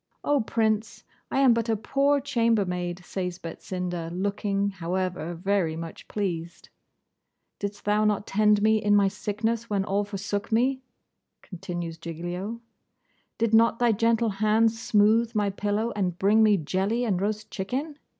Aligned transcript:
'Oh, 0.23 0.41
Prince! 0.41 1.03
I 1.29 1.41
am 1.41 1.53
but 1.53 1.69
a 1.69 1.75
poor 1.75 2.19
chambermaid,' 2.19 3.05
says 3.05 3.37
Betsinda, 3.37 4.09
looking, 4.11 4.71
however, 4.71 5.35
very 5.35 5.75
much 5.75 6.07
pleased. 6.07 6.69
'Didst 7.59 7.85
thou 7.85 8.03
not 8.03 8.25
tend 8.25 8.63
me 8.63 8.81
in 8.83 8.95
my 8.95 9.07
sickness, 9.07 9.69
when 9.69 9.85
all 9.85 10.03
forsook 10.03 10.51
me?' 10.51 10.81
continues 11.43 11.99
Giglio. 11.99 12.61
'Did 13.37 13.53
not 13.53 13.77
thy 13.77 13.91
gentle 13.91 14.29
hand 14.29 14.71
smooth 14.71 15.35
my 15.35 15.51
pillow, 15.51 15.91
and 15.95 16.17
bring 16.17 16.41
me 16.41 16.57
jelly 16.57 17.03
and 17.05 17.21
roast 17.21 17.51
chicken? 17.51 17.99